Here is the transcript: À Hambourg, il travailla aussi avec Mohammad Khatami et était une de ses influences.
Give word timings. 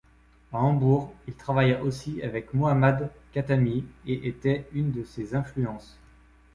À 0.51 0.57
Hambourg, 0.57 1.13
il 1.27 1.35
travailla 1.35 1.83
aussi 1.83 2.23
avec 2.23 2.55
Mohammad 2.55 3.11
Khatami 3.33 3.85
et 4.07 4.27
était 4.27 4.67
une 4.73 4.91
de 4.91 5.03
ses 5.03 5.35
influences. 5.35 5.95